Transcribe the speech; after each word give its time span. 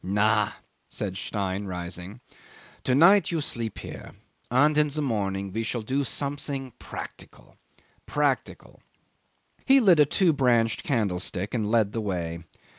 "Na!" 0.03 0.53
said 0.89 1.15
Stein, 1.15 1.65
rising. 1.65 2.21
"To 2.85 2.95
night 2.95 3.29
you 3.29 3.39
sleep 3.39 3.77
here, 3.77 4.13
and 4.49 4.75
in 4.75 4.87
the 4.89 4.99
morning 4.99 5.53
we 5.53 5.61
shall 5.61 5.83
do 5.83 6.03
something 6.03 6.73
practical 6.79 7.55
practical...." 8.07 8.81
He 9.67 9.79
lit 9.79 9.99
a 9.99 10.07
two 10.07 10.33
branched 10.33 10.81
candlestick 10.81 11.53
and 11.53 11.69
led 11.69 11.91
the 11.91 12.01
way. 12.01 12.41